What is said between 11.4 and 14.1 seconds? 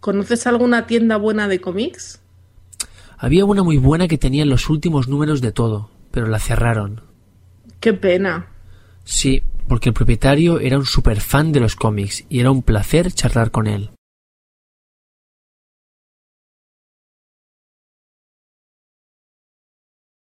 de los cómics y era un placer charlar con él.